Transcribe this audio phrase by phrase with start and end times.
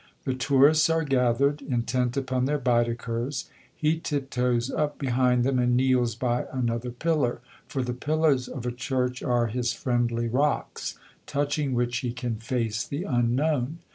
[0.23, 6.15] The tourists are gathered, intent upon their Baedekers; he tiptoes up behind them and kneels
[6.15, 11.99] by another pillar for the pillars of a church are his friendly rocks, touching which
[11.99, 13.77] he can face the unknown.